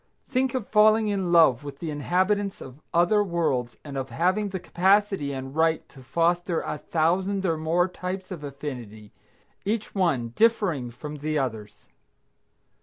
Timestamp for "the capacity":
4.49-5.31